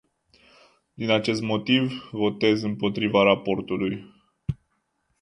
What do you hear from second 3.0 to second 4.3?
raportului.